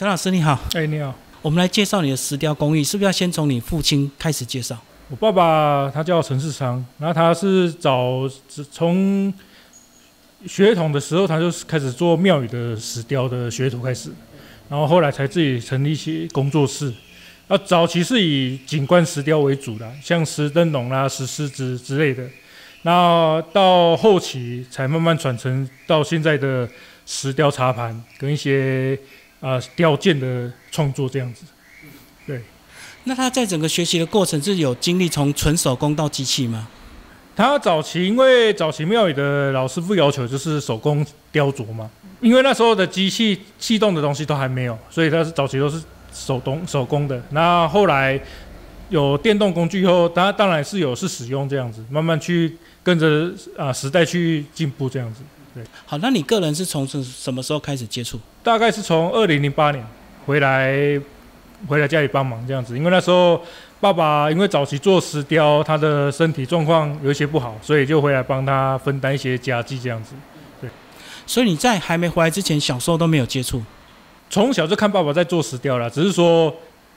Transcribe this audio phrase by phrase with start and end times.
[0.00, 4.82] 陈老师你好，哎，你好，我们来介绍你的石雕工艺，是不是要先从你父亲开始介绍？
[5.10, 8.26] 我爸爸他叫陈世昌，然后他是早
[8.72, 9.30] 从
[10.46, 14.10] 学童的时候，他就开始做庙宇的石雕的学徒开始，
[14.70, 16.90] 然后后来才自己成立一些工作室。
[17.48, 22.26] 那早期是以景观石雕为主的，像石灯笼啦、石狮子之类的。
[22.84, 26.66] 那到后期才慢慢转成到现在的
[27.04, 28.98] 石雕茶盘跟一些
[29.40, 31.44] 啊雕件的创作这样子。
[32.26, 32.42] 对。
[33.04, 36.68] 那他在整个学习的过程是有经历从纯手工到机器吗？
[37.34, 41.88] 他早期因为早期庙宇的老师傅要求就是手工雕琢嘛，
[42.20, 45.82] 因为那时候的机器气动的东西都还没有，所以他是早期都是
[46.12, 47.22] 手动手工的。
[47.30, 48.20] 那后来
[48.90, 55.22] 有电动工具以后，他当然是有是使用这样子，慢慢去跟着啊时代去进步这样子。
[55.54, 58.18] 对，好，那你个人是从什什么时候开始接触？
[58.42, 59.86] 大概是从二零零八年
[60.26, 61.00] 回来。
[61.68, 63.38] 回来家里帮忙这样子，因为那时候
[63.80, 70.14] 爸爸因为早期做石雕，他的身体状况有一些不好，所以就回来帮他分担一些家计这样子。
[70.58, 70.70] 对，
[71.26, 73.62] 所以你在还没回来之前，小时候都没有接触，
[74.30, 76.50] 从小就看爸爸在做石雕了，只是说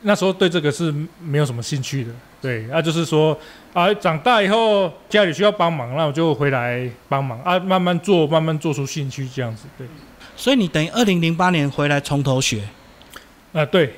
[0.03, 2.11] 那时候对这个是没有什么兴趣的。
[2.41, 3.37] 对，那就是说
[3.73, 9.65] 啊，长大以后家里需要帮忙，那我就回来帮忙啊，慢慢做，慢慢做出兴趣这样子。
[9.77, 9.87] 对，
[10.35, 12.63] 所以你等于二零零八年回来从头学，
[13.51, 13.95] 啊，对。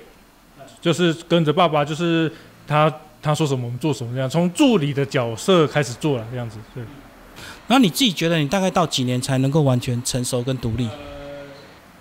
[0.81, 2.31] 就是跟着爸爸，就是
[2.67, 6.59] 他他说什么我们做什么这样，从助理的角色开始做了这样子。
[6.75, 6.83] 对。
[7.65, 10.87] 然后你自己觉得你大概到几年才能够完全成熟跟独立？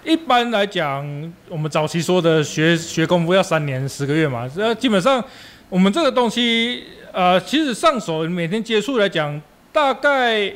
[0.05, 4.49] 一般来讲，我们早期说的学学功夫要三年十个月嘛。
[4.49, 5.23] 这基本上
[5.69, 9.41] 我们这个东西，呃，其实上手每天接触来讲，
[9.73, 10.53] 大概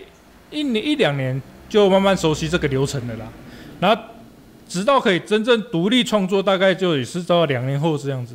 [0.50, 3.26] 一年一两年就慢慢熟悉这个流程的啦。
[3.80, 4.02] 然后。
[4.70, 8.34] 直到可以真正独立创作，大概就也是到两年后这样子。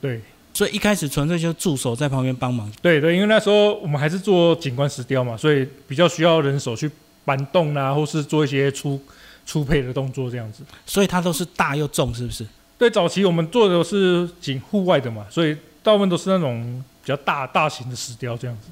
[0.00, 0.20] 对，
[0.52, 2.68] 所以一开始纯粹就助手在旁边帮忙。
[2.82, 6.90] 对对，因为那时候我们还是做景观石雕嘛，所以比较需要人手去
[7.24, 9.00] 搬动啊，或是做一些粗
[9.44, 10.62] 粗配的动作这样子。
[10.86, 12.46] 所以它都是大又重，是不是？
[12.76, 18.68] 对，早期我们做的是景户外的嘛，所以大部分都是那种比较大大型的石雕这样子。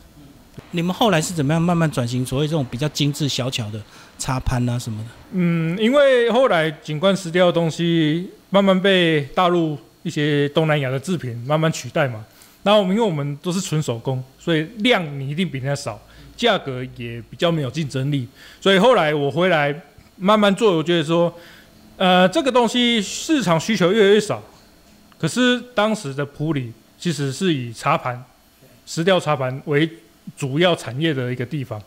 [0.72, 3.80] 你们后来是怎么样慢慢转型，所谓这种比较精致小巧的
[4.18, 5.10] 插盘啊什么的？
[5.32, 12.24] 嗯，因为后来景观石雕的东西慢慢被大陆一些东南亚的制品慢慢取代嘛。
[12.62, 16.00] 然后我们因为我们都是纯手工，所以量你一定比人家少，
[16.36, 18.28] 价格也比较没有竞争力。
[18.60, 19.72] 所以后来我回来
[20.22, 21.34] 慢慢做，我觉得说，
[21.96, 24.40] 呃，这个东西市场需求越来越少。
[25.18, 28.24] 可是当时的普里其实是以茶盘、
[28.86, 29.88] 石雕茶盘为
[30.36, 31.82] 主要产业的一个地方，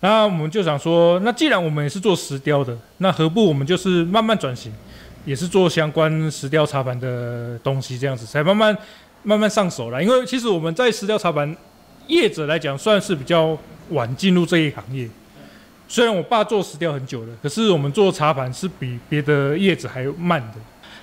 [0.00, 4.70] 那我们就想说，那既然我们也是做石雕的，那何不我们就是慢慢转型，
[5.24, 8.76] 也是做相关石雕茶盘的东西，这样子才慢慢
[9.22, 10.02] 慢慢上手了。
[10.02, 11.56] 因为其实我们在石雕茶盘
[12.06, 13.56] 业者来讲，算是比较
[13.88, 15.08] 晚进入这一行业。
[15.92, 20.54] 虽然我爸做石雕很久了，可是我们做茶盘是比别的叶子还慢的。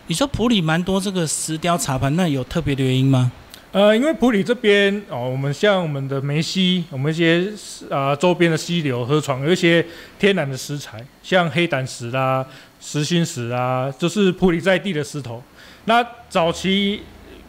[0.07, 3.31] 你说普里蛮多这个石雕茶盘，那有特别的原因吗？
[3.71, 7.53] 呃，因为普里这边哦，我们像我们的梅溪，我们一些
[7.91, 9.85] 啊周边的溪流河床，有一些
[10.17, 12.43] 天然的石材，像黑胆石啦、
[12.81, 15.39] 石心石啊，就是普里在地的石头。
[15.85, 17.03] 那早期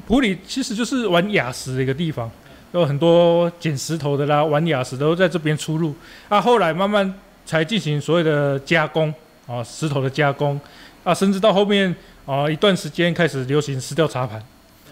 [0.06, 2.30] 普里其实就是玩雅石的一个地方，
[2.72, 5.94] 有很多捡石头的啦，玩雅石都在这边出入。
[6.28, 7.14] 啊，后来慢慢
[7.50, 9.12] 才进行所谓的加工
[9.44, 10.60] 啊，石头的加工
[11.02, 11.92] 啊，甚至到后面
[12.24, 14.40] 啊一段时间开始流行石雕茶盘。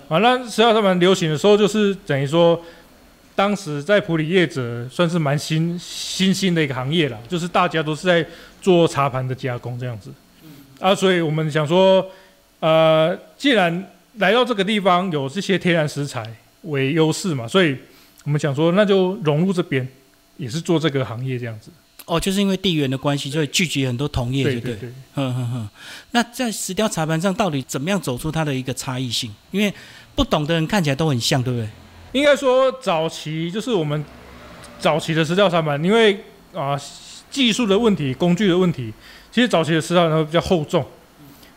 [0.08, 2.60] 啊，那石料他们流行的时候，就是等于说，
[3.36, 8.26] 当时在普里业者算是蛮新新兴的一个行业了，就是大家都是在
[8.60, 10.12] 做茶盘的加工这样子。
[10.80, 12.04] 啊，所以我们想说，
[12.58, 16.28] 呃，既然来到这个地方有这些天然食材
[16.62, 17.76] 为优势嘛，所以
[18.24, 19.86] 我们想说，那就融入这边，
[20.38, 21.70] 也是做这个行业这样子。
[22.08, 24.88] 哦，就是因为地缘的关系，就会聚集很多同业，对对对。
[25.16, 25.68] 嗯嗯嗯。
[26.12, 29.30] 那在石雕茶盘上，到底怎么样走出它的一个差异性？
[29.50, 29.72] 因为
[30.14, 31.68] 不懂的人看起来都很像，对不对？
[32.12, 34.02] 应该说早期就是我们
[34.80, 36.24] 早期的石雕茶盘，因为
[36.54, 36.74] 啊
[37.30, 38.90] 技术的问题、工具的问题，
[39.30, 40.82] 其实早期的石雕都比较厚重，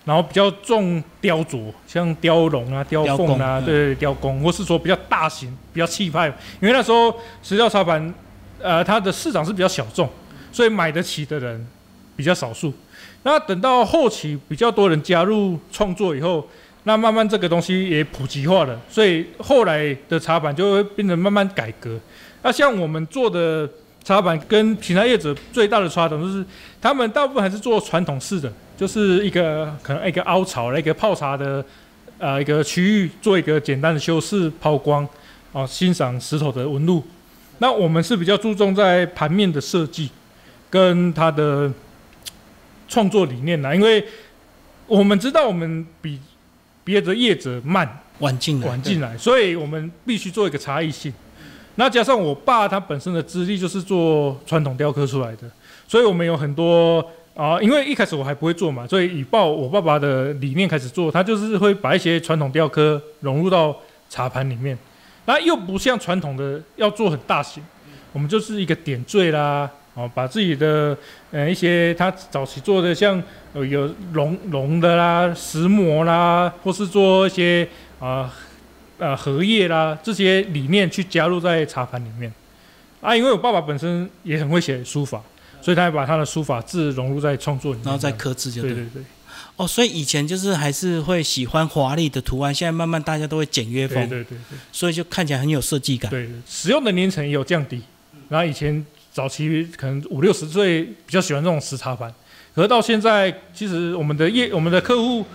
[0.04, 6.28] 然后比较重雕琢，像雕龙啊、雕凤啊，对雕工，或是说比较大型、比较气派。
[6.60, 8.14] 因为那时候石雕茶盘，
[8.62, 10.10] 呃，它的市场是比较小众。
[10.52, 11.66] 所以买得起的人
[12.16, 12.74] 比较少数，
[13.24, 16.48] 那等到后期比较多人加入创作以后，
[16.84, 22.00] 那慢慢这个东西也普及化了，所以后来的茶板就会变得慢慢改革。
[22.44, 23.70] 那像我们做的
[24.04, 26.44] 茶板跟其他业者最大的差等就是，
[26.82, 31.64] 他们大部分还是做传统式的，就是一个可能一个凹槽，一个泡茶的
[32.18, 35.08] 呃一个区域，做一个简单的修饰抛光，
[35.52, 37.04] 哦，欣赏石头的纹路。
[37.60, 40.10] 那我们是比较注重在盘面的设计
[40.72, 41.72] 跟他的
[42.88, 44.04] 创作理念啦，因为
[44.88, 46.20] 我们知道我们比
[46.84, 51.14] 别的业者慢晚进来，晚进来，所以我们必须做一个差异性。
[51.76, 55.50] 那加上我爸他本身的资历就是做传统雕刻出来的，
[55.88, 63.76] 所以我们有很多啊，因为一开始我还不会做嘛，所以以报我爸爸的理念开始做，他就是会把一些传统雕刻融入到
[64.10, 64.78] 茶盘里面。
[65.26, 67.64] 那又不像传统的要做很大型，
[68.12, 70.98] 我们就是一个点缀啦，哦，把自己的
[71.32, 73.22] 呃一些他早期做的像
[73.54, 77.68] 呃有龙龙的啦、石磨啦，或是做一些
[78.00, 78.34] 啊
[78.98, 82.32] 呃荷叶啦这些理念去加入在茶盘里面。
[83.02, 85.22] 啊，因为我爸爸本身也很会写书法，
[85.60, 89.04] 所以他把他的书法字融入在创作里面，然后再刻字就对对对。
[89.56, 96.10] 哦，所以以前就是还是会喜欢华丽的图案，现在慢慢大家都会简约风，对对对，所以就看起来很有设计感。
[96.10, 97.82] 对，使用的年层也有降低。
[98.30, 102.14] 然后以前早期可能五六十岁比较喜欢这种石茶盘，
[102.56, 105.26] 可是到现在其实我们的业我们的客户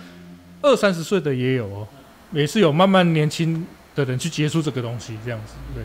[0.62, 1.86] 二三十岁的也有哦，
[2.32, 5.54] 也是有慢慢年轻的人去接触这个东西这样子。
[5.74, 5.84] 对，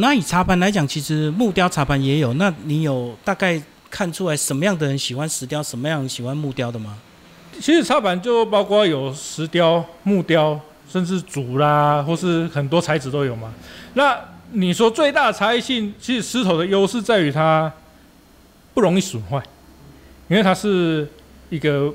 [0.00, 3.60] 那以茶盘来讲，其实木雕茶盘也有，那你有大概
[3.90, 6.96] 看出来什么样的人喜欢石雕，什么样喜欢木雕的吗？
[7.60, 13.52] 其实插板就包括有石雕、木雕，甚至竹啦，或是很多材质都有嘛。
[13.94, 14.18] 那
[14.52, 17.72] 你说最大的差异性，其实石头的优势在于它
[18.74, 19.42] 不容易损坏，
[20.28, 21.08] 因为它是
[21.50, 21.92] 一个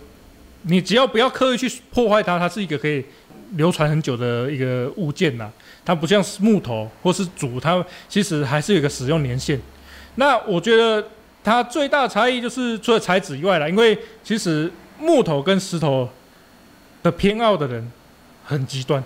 [0.63, 3.05] 你只要不要刻意去破坏它，它是一个可以
[3.51, 5.51] 流传很久的一个物件呐。
[5.83, 9.59] 它不像木头或是竹，它其实还是有一个使用年限。
[10.15, 11.07] 那我觉得
[11.43, 14.71] 它最大的差异就是除了材质以外啦，因为其实。
[15.03, 16.07] 木头跟石头
[17.01, 17.91] 的偏好的人
[18.45, 19.03] 很极端，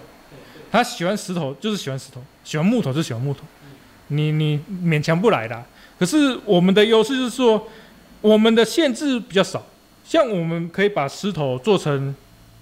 [0.75, 3.39] 他喜欢石头就是喜欢石头，喜欢木头就喜欢木头，
[4.09, 5.63] 你你勉强不来的。
[5.97, 7.65] 可是我们的优势就是说，
[8.19, 9.65] 我们的限制比较少，
[10.03, 12.13] 像我们可以把石头做成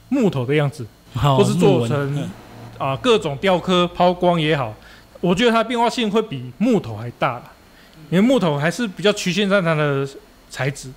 [0.10, 2.30] 木头的样子，或是做成
[2.77, 4.71] 啊各种雕刻抛光也好，
[5.19, 7.42] 我觉得它变化性会比木头还大
[8.12, 10.07] 因为木头还是比较局限在它的
[10.51, 10.92] 材质。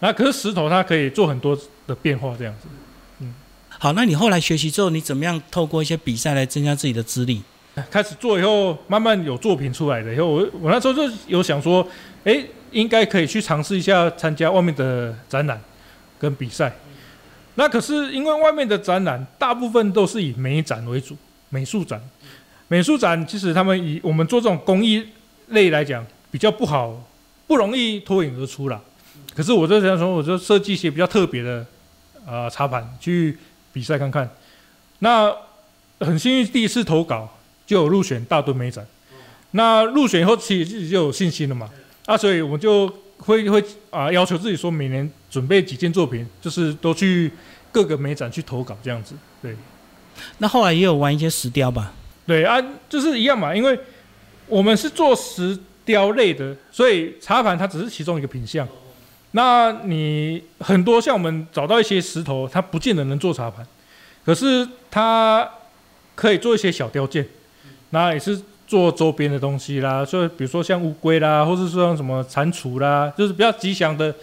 [0.00, 2.68] 那可是石头，它可以做很多的变化，这样子。
[3.82, 7.40] 好，那你后来学习之后，你怎么样透过一些比赛来增加自己的资历？
[7.90, 11.88] 开始做以后，慢慢有作品出来的以后，我我那时候就有想说，
[12.24, 15.58] 哎，应该可以去尝试一下参加外面的展览
[16.18, 16.70] 跟比赛。
[17.54, 21.16] 那可是因为外面的展览大部分都是以美展为主，
[21.48, 21.98] 美术展。
[22.68, 25.02] 美术展其实他们以我们做这种工艺
[25.48, 27.02] 类来讲，比较不好，
[27.46, 28.78] 不容易脱颖而出了。
[29.34, 31.64] 可是我就想说，我就设计一些比较特别的
[32.26, 33.38] 啊茶盘去
[33.72, 34.28] 比赛看看。
[35.00, 35.34] 那
[36.00, 37.28] 很幸运，第一次投稿
[37.66, 38.86] 就有入选大墩美展。
[39.52, 41.68] 那入选以后，其实自己就有信心了嘛。
[42.06, 42.88] 啊，所以我就
[43.18, 47.30] 会会啊要求自己说，每年准备几件作品，就是都去
[47.72, 49.14] 各个美展去投稿这样子。
[49.42, 49.56] 对。
[50.38, 51.92] 那后来也有玩一些石雕吧？
[52.26, 53.78] 对啊，就是一样嘛，因为
[54.46, 58.66] 我们是做石雕类的，所以茶盘它只是其中一个品相。
[59.32, 63.66] 那你很多像我们找到一些石头，它不见得能做茶盘，
[64.24, 65.48] 可是它
[66.14, 67.26] 可以做一些小雕件，
[67.90, 74.14] 那也是做周边的东西啦，就比如说像乌龟啦，或者说什么蟾蜍啦，就是比较吉祥的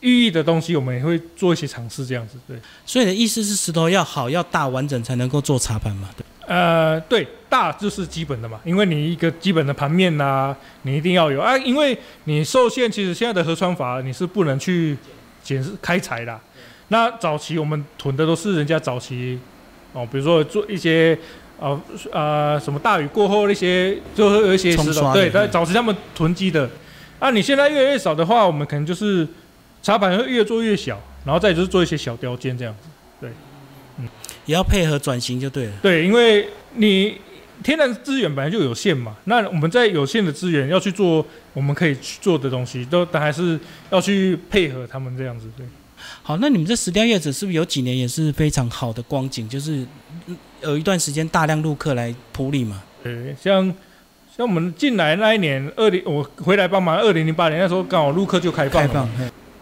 [0.00, 2.38] 寓意的东西，我们也会做一些尝试这样子。
[2.46, 6.10] 对，所以的意思是石头要好、要大、完整才能够做茶盘嘛？
[6.16, 6.25] 对。
[6.46, 14.96] 呃，对，大就是基本的嘛，因为你一个基本的盘面呐，你一定要有啊，因为你受限，其实现在的合川法你是不能去
[15.42, 16.38] 剪开采的。
[16.88, 19.38] 那早期我们囤的都是人家早期
[19.92, 21.18] 哦，比如说做一些
[21.58, 21.80] 呃
[22.12, 26.70] 呃什么大雨过后那些，就会有一些石头，对，在早期他们囤积的。
[27.18, 29.26] 啊，你现在越来越少的话，我们可能就是
[29.82, 32.88] 茶盘会越做越小，然后再就是做一些小雕件这样子，
[33.20, 33.30] 对。
[34.46, 35.72] 也要配合转型就对了。
[35.82, 37.18] 对，因为你
[37.62, 43.58] 天然资源本来就有限嘛，那我们在有限的资源要去做我们可以去做的东西，都但还是
[43.90, 45.46] 要去配合他们这样子。
[45.56, 45.66] 对。
[46.22, 49.48] 好，那你们这石雕叶子是不是有几年也是非常好的光景？
[49.48, 49.84] 就是
[50.62, 52.82] 有一段时间大量入客来普里嘛？
[53.02, 53.74] 对，像
[54.36, 58.86] 像我们进来那一年，二零我回来帮忙，二零零八年那时候刚好陆客就开放。
[58.86, 59.08] 开放。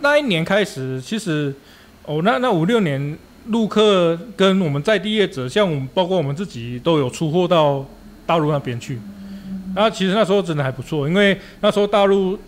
[0.00, 1.54] 那一年开始，其实
[2.04, 3.16] 哦，那那五六年。
[3.46, 7.84] 陆客跟我们在地业者，像我们包括我们自己都有出货到
[8.24, 8.98] 大陆那边去。
[9.74, 12.38] 那其实那时候真的还不错，因为那时候大陆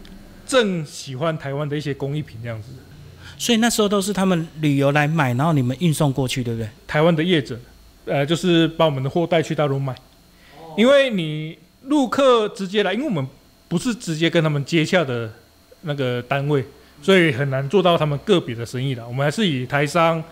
[0.47, 2.69] 正喜欢台湾的一些工艺品这样子。
[3.39, 6.69] 所以那时候都是他们旅游来买，然后你们运送过去，对不对？
[6.87, 7.59] 台湾的业者，
[8.07, 9.95] 呃，就是把我们的货带去大陆卖，
[10.77, 13.27] 因为你陆客直接来，因为我们
[13.69, 15.31] 不是直接跟他们接洽的
[15.83, 16.65] 那个单位，
[17.03, 19.07] 所以很难做到他们个别的生意的。
[19.07, 20.23] 我们还是以台商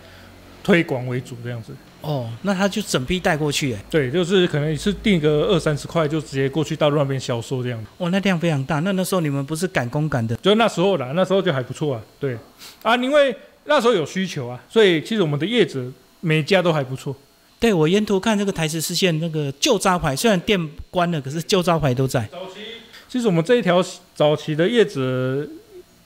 [0.65, 1.73] 推广为主这样子。
[2.01, 7.87] 哦，那他就整批带过去，哎，对，就是可能一次订个二三十块，就直接过去大陆那边销售这样子。
[7.99, 8.81] 哇，那量非常大。
[8.81, 10.35] 那那时候你们不是赶工赶的？
[10.37, 12.03] 就那时候啦，那时候就还不错啊。
[12.19, 12.37] 对，
[12.83, 15.91] 啊，因为那时候有需求啊，所以其实我们的叶子
[16.21, 17.15] 每家都还不错。
[17.59, 22.29] 对，我沿途看这个台十四线那个旧招牌，虽然店关了，可是旧招牌都在。
[22.31, 22.61] 早期
[23.09, 23.83] 其实我们这一条
[24.15, 25.49] 早期的叶子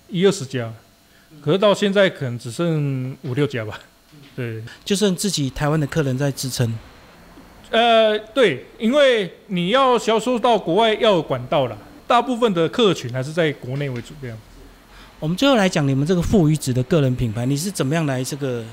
[0.08, 0.72] 一二十家，
[1.42, 3.80] 可是到现在可能只剩五六家吧。
[4.36, 6.72] 对，就剩自己台湾的客人在支撑。
[7.70, 14.38] 呃，对，因为你要销售到国外要有管道了，大部分的客群还是在国内为主这样。
[15.20, 18.64] 我们最后来讲，你们这个富余子的个人品牌，你是怎么样来这个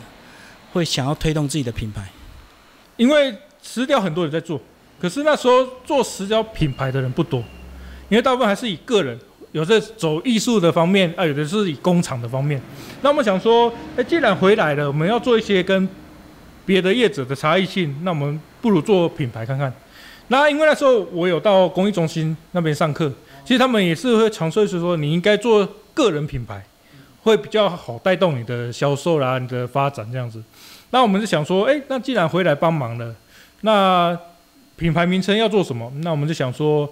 [0.72, 2.08] 会想要推动自己的品牌？
[2.98, 4.62] 因为石雕很多人在做，
[5.00, 7.40] 可是那时候做石雕品牌的人不多，
[8.10, 9.20] 因为大部分还是以个人。
[9.56, 12.62] 有的走艺术的方面啊，有的是以工厂的方面。
[13.02, 15.88] 那我们想说，哎，既然回来了，我们要做一些跟
[16.66, 19.74] 别的业者的差异性，那我们不如做品牌看看。
[20.28, 23.10] 那因为那时候我有到工艺中心那边上课，
[23.46, 26.62] 其实他们也是会常说是说，你应该做个人品牌，
[27.24, 30.44] 会比较好带动你的销售啦，你的发展这样子。
[30.90, 33.16] 那我们就想说，哎，那既然回来帮忙了，
[33.62, 34.20] 那
[34.76, 35.90] 品牌名称要做什么？
[36.02, 36.92] 那我们就想说。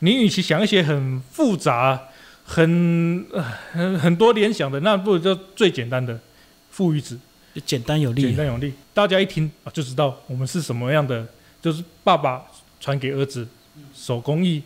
[0.00, 2.08] 你与其想一些很复杂、
[2.44, 3.24] 很
[3.72, 6.18] 很很多联想的，那不如就最简单的
[6.70, 7.18] “父与子”，
[7.64, 8.22] 简单有力。
[8.22, 11.26] 简单有力，大家一听啊就知道我们是什么样的，
[11.60, 12.42] 就是爸爸
[12.80, 13.46] 传给儿子，
[13.94, 14.62] 手工艺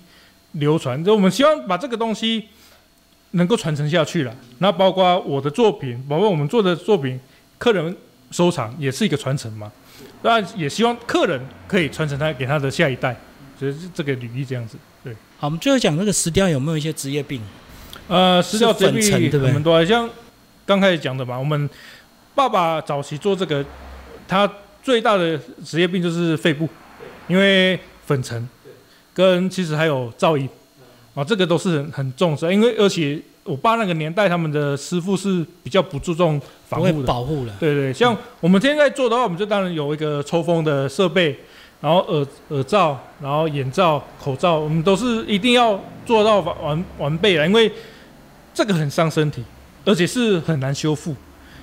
[0.52, 1.02] 流传。
[1.04, 2.44] 就我们希望把这个东西
[3.32, 4.34] 能够传承下去了。
[4.58, 7.18] 那包括我的作品，包括我们做的作品，
[7.58, 7.96] 客人
[8.30, 9.72] 收藏也是一个传承嘛。
[10.22, 13.16] 那也希望客人可以传承他给他的下一代，
[13.58, 14.78] 所以这个履历这样子。
[15.04, 17.38] 对，好，我们最后讲那个石雕有没有一些职业病？
[18.08, 19.62] 呃，石雕职业病对不对？
[19.62, 20.08] 多，像
[20.64, 21.68] 刚开始讲的嘛，我们
[22.34, 23.62] 爸爸早期做这个，
[24.26, 24.50] 他
[24.82, 26.66] 最大的职业病就是肺部，
[27.28, 28.49] 因为粉尘，
[29.12, 30.49] 跟其实还有噪音，
[31.14, 37.54] 啊，这个都是很很重视，因为而且我爸那个年代，他们的师傅是比较不注重防护的，保护了。
[37.61, 41.38] 对对，像我们现在做的话，我们就当然有一个抽风的设备。
[41.84, 47.70] 然后耳耳罩，然后眼罩、口罩，我们都是一定要做到完完完备了，因为
[48.54, 49.44] 这个很伤身体，
[49.84, 51.14] 而且是很难修复。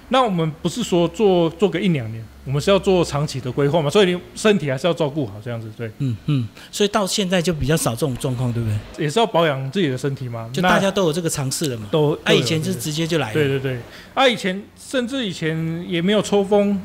[0.10, 5.90] 那我们不是说做做个一两年，我们是要做长期的规划嘛，所以你身体还是要照顾好，这样子对。
[5.98, 9.06] 嗯嗯，所以到现在就比较少这种状况，对不对？
[9.06, 11.88] 也是要保养自己的身体嘛，就大家都有这个尝试了嘛。
[11.90, 13.34] 都，啊，以前就直接就来了。
[13.34, 13.80] 对对对，
[14.14, 16.80] 啊，以前甚至以前也没有抽风。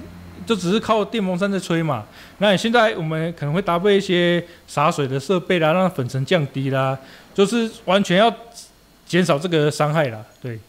[0.47, 2.07] 就只是靠电风扇在吹嘛，
[2.39, 6.97] 那你现在我们可能会搭配一些洒水的设备啦，让粉尘降低啦，
[7.35, 8.33] 就是完全要
[9.05, 10.25] 减少这个伤害啦。
[10.41, 10.61] 对，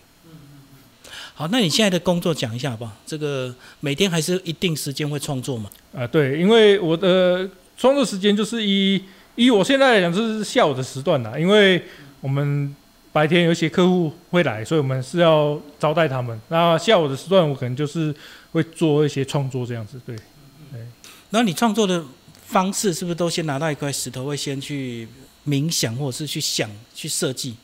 [1.35, 2.93] 好，那你现在的工作讲一下吧？
[3.05, 5.69] 这个每天还是一定时间会创作嘛？
[5.95, 9.03] 啊，对，因为我的创作时间就是以
[9.35, 11.83] 以我现在来讲就是下午的时段啦，因为
[12.21, 12.75] 我们
[13.13, 16.41] 白天有一些客户会来，所以我们是要招待他们。
[16.49, 18.11] 那下午的时段我可能就是。
[18.51, 20.15] 会做一些创作这样子，对，
[20.71, 20.79] 对。
[21.29, 22.03] 然后你创作的
[22.45, 25.07] 方式是不是都先拿到一块石头，会先去
[25.45, 27.55] 冥想，或者是去想、去设计，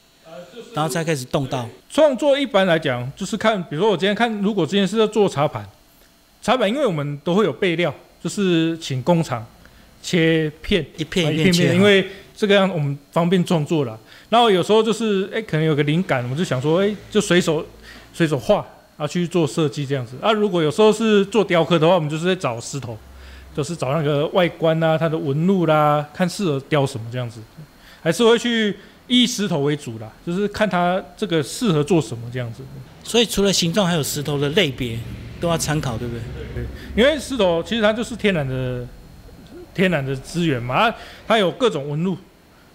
[0.73, 2.37] 然后再开始动刀创作？
[2.37, 5.65] 一般来讲，就是看，比如说我今天看，如果今天是要做茶盘，
[6.41, 9.45] 茶盘因为我们都会有备料，就是请工厂
[10.01, 13.97] 切片，一片一片片，因为这个样我们方便创作了。
[14.29, 17.65] 然后有时候就是，哎，可能有个灵感，我就想说，哎，就随手
[18.13, 18.67] 随手画。
[18.95, 20.31] 啊，去做设计这样子啊。
[20.31, 22.97] 如果有时候是做雕刻的话，我们就是在找石头，
[23.55, 27.39] 就是找那个外观啊，它的纹路啦，看适合雕什么这样子，
[28.03, 32.61] 还是会去以石头为主啦，就是看它这个适合做什么这样子。
[33.03, 34.97] 所以除了形状，还有石头的类别
[35.41, 36.21] 都要参考，对不对？
[36.55, 38.85] 对，因为石头其实它就是天然的
[39.73, 40.93] 天然的资源嘛，
[41.27, 42.15] 它有各种纹路、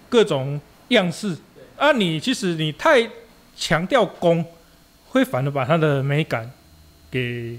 [0.08, 1.36] 各种样式
[1.76, 1.92] 啊。
[1.92, 3.08] 你其实你太
[3.56, 4.44] 强调工。
[5.10, 6.50] 会反而把它的美感
[7.10, 7.58] 给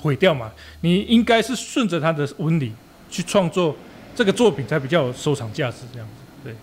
[0.00, 0.50] 毁掉嘛？
[0.80, 2.72] 你应该是顺着它的纹理
[3.08, 3.76] 去创作
[4.16, 5.78] 这个作品，才比较有收藏价值。
[5.92, 6.54] 这样子，对，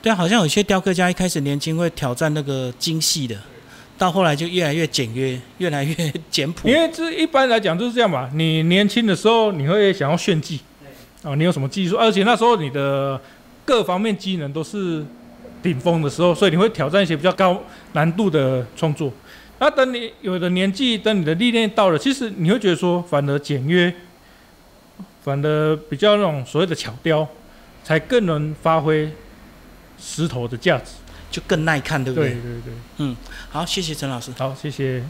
[0.00, 3.36] 对啊，好像有些雕刻家一开始年轻会挑战那个精细的，
[3.98, 5.94] 到后来就越来越简约，越来越
[6.30, 6.68] 简朴。
[6.68, 8.30] 因为这一般来讲就是这样嘛。
[8.34, 10.60] 你年轻的时候你会想要炫技
[11.22, 11.96] 啊，你有什么技术？
[11.96, 13.20] 而且那时候你的
[13.64, 15.04] 各方面技能都是。
[15.62, 17.62] 顶峰的时候，所以你会挑战一些比较高
[17.92, 19.12] 难度的创作。
[19.58, 23.92] 那等你有的年纪，等你的历练到了，其实你会觉得说，反而简约，
[25.22, 27.26] 反而比较那种所谓的巧雕，
[27.82, 29.10] 才更能发挥
[29.98, 30.92] 石头的价值。
[31.30, 32.30] 就更耐看，对不对？
[32.30, 33.14] 对对对，嗯
[33.50, 34.32] 好，谢谢陈老师。
[34.38, 35.02] 好，谢谢。